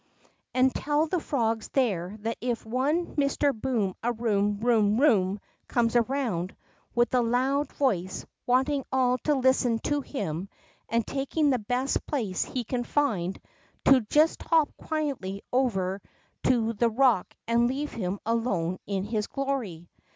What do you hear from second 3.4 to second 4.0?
Booni